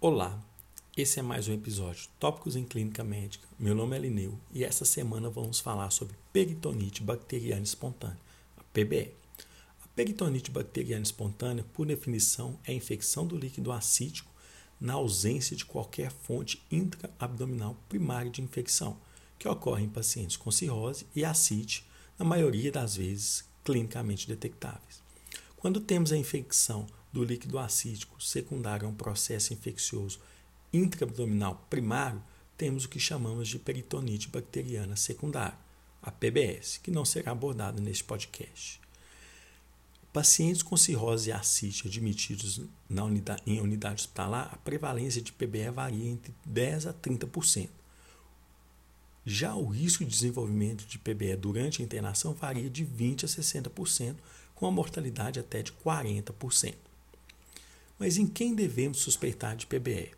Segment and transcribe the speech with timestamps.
[0.00, 0.40] Olá,
[0.96, 3.48] esse é mais um episódio Tópicos em Clínica Médica.
[3.58, 8.16] Meu nome é Lineu e essa semana vamos falar sobre peritonite bacteriana espontânea,
[8.56, 9.10] a PBE.
[9.82, 14.30] A peritonite bacteriana espontânea, por definição, é a infecção do líquido acítico
[14.80, 18.96] na ausência de qualquer fonte intraabdominal primária de infecção,
[19.36, 21.84] que ocorre em pacientes com cirrose e ascite,
[22.16, 25.02] na maioria das vezes clinicamente detectáveis.
[25.56, 30.20] Quando temos a infecção do líquido acítico secundário a um processo infeccioso
[30.72, 32.22] intraabdominal primário,
[32.56, 35.56] temos o que chamamos de peritonite bacteriana secundária,
[36.02, 38.80] a PBS, que não será abordada neste podcast.
[40.12, 42.60] Pacientes com cirrose e ascite admitidos
[42.90, 47.68] unidade, em unidade hospitalar, a prevalência de PBE varia entre 10 a 30%.
[49.24, 54.16] Já o risco de desenvolvimento de PBE durante a internação varia de 20 a 60%,
[54.54, 56.74] com a mortalidade até de 40%.
[57.98, 60.12] Mas em quem devemos suspeitar de PBE?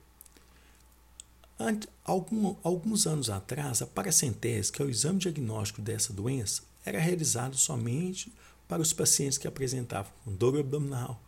[2.04, 7.56] Algum, alguns anos atrás, a paracentese, que é o exame diagnóstico dessa doença, era realizado
[7.56, 8.32] somente
[8.66, 11.22] para os pacientes que apresentavam dor abdominal,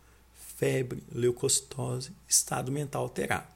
[0.57, 3.47] febre, leucocitose, estado mental alterado.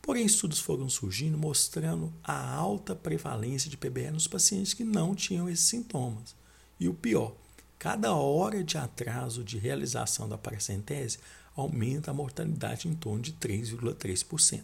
[0.00, 5.48] Porém, estudos foram surgindo mostrando a alta prevalência de PBE nos pacientes que não tinham
[5.48, 6.34] esses sintomas.
[6.78, 7.34] E o pior,
[7.78, 11.18] cada hora de atraso de realização da paracentese
[11.56, 14.62] aumenta a mortalidade em torno de 3,3%.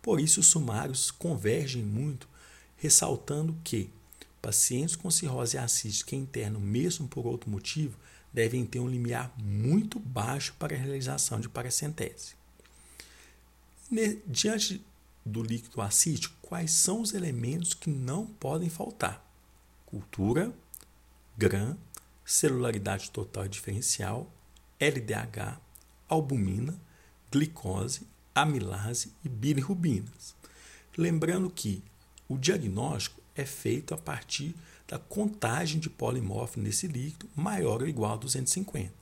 [0.00, 2.28] Por isso, os sumários convergem muito,
[2.76, 3.90] ressaltando que
[4.40, 7.96] pacientes com cirrose acística interna, mesmo por outro motivo,
[8.32, 12.34] devem ter um limiar muito baixo para a realização de paracentese.
[14.26, 14.84] Diante
[15.24, 19.24] do líquido acítico, quais são os elementos que não podem faltar?
[19.86, 20.52] Cultura,
[21.36, 21.76] GRAM,
[22.24, 24.32] celularidade total e diferencial,
[24.80, 25.60] LDH,
[26.12, 26.78] albumina,
[27.30, 30.34] glicose, amilase e bilirrubinas.
[30.96, 31.82] Lembrando que
[32.28, 34.54] o diagnóstico é feito a partir
[34.86, 38.92] da contagem de polimorfo nesse líquido maior ou igual a 250.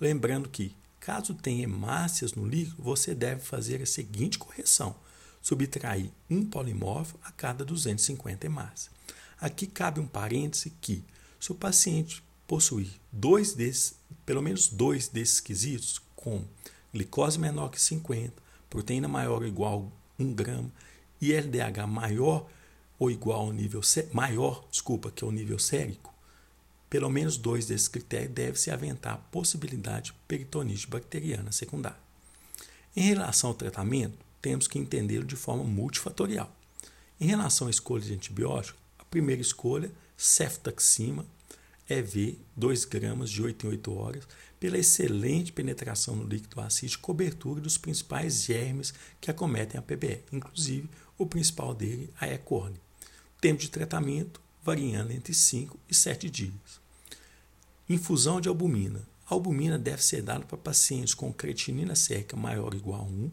[0.00, 4.96] Lembrando que, caso tenha hemácias no líquido, você deve fazer a seguinte correção:
[5.40, 8.90] subtrair um polimorfo a cada 250 hemácias.
[9.40, 11.04] Aqui cabe um parêntese que,
[11.38, 13.94] se o paciente possuir dois desses,
[14.26, 16.44] pelo menos dois desses quesitos, com
[16.92, 18.32] glicose menor que 50,
[18.68, 20.70] proteína maior ou igual a 1 grama
[21.20, 22.46] e LDH maior
[22.98, 23.80] ou igual ao nível
[24.12, 26.12] maior, desculpa, que é o nível sérico,
[26.90, 31.98] pelo menos dois desses critérios deve-se aventar a possibilidade de peritonite bacteriana secundária.
[32.96, 36.50] Em relação ao tratamento, temos que entendê-lo de forma multifatorial.
[37.20, 41.24] Em relação à escolha de antibiótico, a primeira escolha, ceftaxima,
[41.88, 44.28] EV, 2 gramas de 8 em 8 horas,
[44.60, 50.22] pela excelente penetração no líquido ácido e cobertura dos principais germes que acometem a PBE,
[50.32, 52.36] inclusive o principal dele, a E.
[52.38, 52.80] coli.
[53.40, 56.80] Tempo de tratamento variando entre 5 e 7 dias.
[57.88, 59.00] Infusão de albumina.
[59.30, 63.30] A albumina deve ser dada para pacientes com creatinina sérica maior ou igual a 1,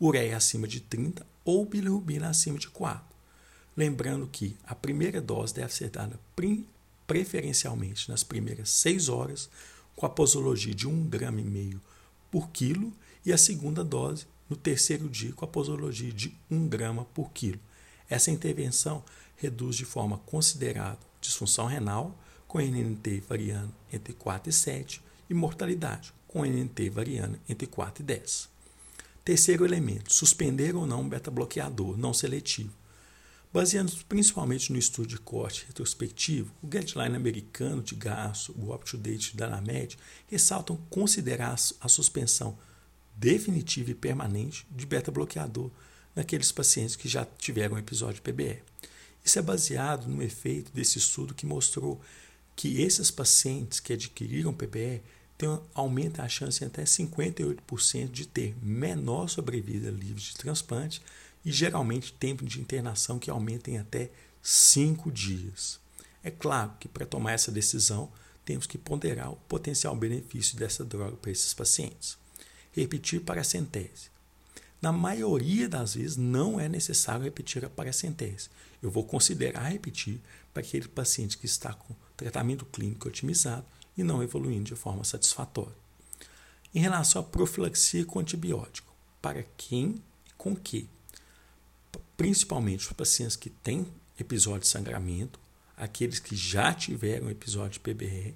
[0.00, 3.04] ureia acima de 30 ou bilirrubina acima de 4.
[3.76, 6.18] Lembrando que a primeira dose deve ser dada
[7.12, 9.50] preferencialmente nas primeiras 6 horas,
[9.94, 11.82] com a posologia de 1,5 grama
[12.30, 12.90] por quilo,
[13.22, 17.60] e a segunda dose no terceiro dia, com a posologia de 1 grama por quilo.
[18.08, 19.04] Essa intervenção
[19.36, 22.18] reduz de forma considerável disfunção renal,
[22.48, 28.06] com NNT variando entre 4 e 7, e mortalidade, com NNT variando entre 4 e
[28.06, 28.48] 10.
[29.22, 32.72] Terceiro elemento: suspender ou não um beta-bloqueador não seletivo.
[33.52, 39.46] Baseando principalmente no estudo de corte retrospectivo, o guideline americano de gasto, o UpToDate da
[39.46, 42.56] ANAMED, ressaltam considerar a suspensão
[43.14, 45.70] definitiva e permanente de beta-bloqueador
[46.16, 48.62] naqueles pacientes que já tiveram episódio PBE.
[49.22, 52.00] Isso é baseado no efeito desse estudo que mostrou
[52.56, 55.02] que esses pacientes que adquiriram PBE
[55.36, 61.02] têm, aumenta a chance em até 58% de ter menor sobrevida livre de transplante
[61.44, 64.10] e geralmente tempo de internação que aumenta em até
[64.42, 65.80] 5 dias.
[66.22, 68.10] É claro que para tomar essa decisão
[68.44, 72.16] temos que ponderar o potencial benefício dessa droga para esses pacientes.
[72.72, 74.10] Repetir paracentese.
[74.80, 78.48] Na maioria das vezes não é necessário repetir a paracentese.
[78.82, 80.20] Eu vou considerar repetir
[80.52, 83.64] para aquele paciente que está com tratamento clínico otimizado
[83.96, 85.74] e não evoluindo de forma satisfatória.
[86.74, 90.88] Em relação à profilaxia com antibiótico, para quem e com que
[92.16, 93.86] principalmente os pacientes que têm
[94.18, 95.38] episódio de sangramento,
[95.76, 98.34] aqueles que já tiveram episódio de PBR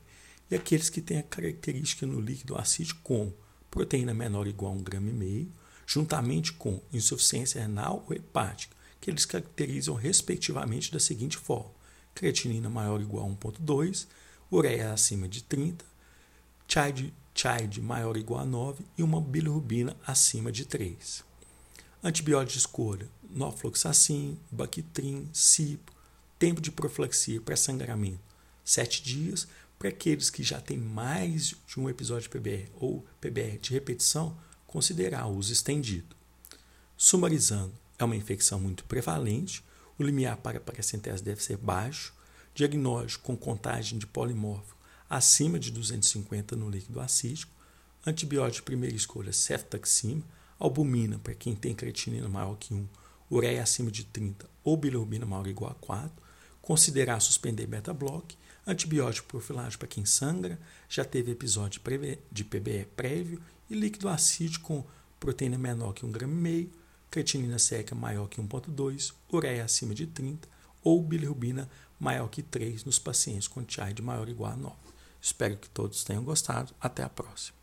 [0.51, 3.33] e aqueles que têm a característica no líquido acítico com
[3.71, 5.47] proteína menor ou igual a 1,5 grama,
[5.87, 11.71] juntamente com insuficiência renal ou hepática, que eles caracterizam respectivamente da seguinte forma:
[12.15, 14.07] creatinina maior ou igual a 1,2,
[14.51, 15.85] ureia acima de 30,
[16.69, 21.25] child, child maior ou igual a 9 e uma bilirrubina acima de 3.
[22.03, 25.95] Antibiótico de escolha: norfloxacin, bactrim, cipro.
[26.39, 28.21] Tempo de profilaxia para sangramento:
[28.65, 29.49] 7 dias.
[29.79, 34.35] Para aqueles que já têm mais de um episódio de PBR ou PBR de repetição,
[34.67, 36.17] considerar uso estendido.
[36.97, 39.63] Sumarizando, é uma infecção muito prevalente,
[39.99, 42.15] o limiar para paracentese deve ser baixo,
[42.57, 47.53] diagnóstico com contagem de polimórfico acima de 250 no líquido acídico,
[48.05, 50.23] antibiótico de primeira escolha ceftaxima,
[50.59, 52.89] albumina para quem tem creatinina maior que 1,
[53.31, 56.11] ureia acima de 30 ou bilirrubina maior ou igual a 4,
[56.63, 58.35] considerar suspender beta-block,
[58.67, 61.81] antibiótico profilático para quem sangra, já teve episódio
[62.33, 64.85] de PBE prévio e líquido acídico com
[65.21, 66.67] proteína menor que 1,5 gramas,
[67.11, 70.56] creatinina seca maior que 1,2, ureia acima de 30
[70.87, 71.69] ou bilirrubina
[71.99, 74.77] maior que 3 nos pacientes com TIAID maior ou igual a 9.
[75.21, 76.73] Espero que todos tenham gostado.
[76.81, 77.57] Até a próxima.